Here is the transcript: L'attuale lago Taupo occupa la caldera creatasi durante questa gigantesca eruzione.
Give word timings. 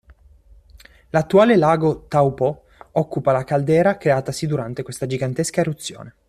L'attuale 1.11 1.55
lago 1.57 2.07
Taupo 2.07 2.63
occupa 2.93 3.33
la 3.33 3.43
caldera 3.43 3.97
creatasi 3.97 4.47
durante 4.47 4.81
questa 4.81 5.05
gigantesca 5.05 5.61
eruzione. 5.61 6.15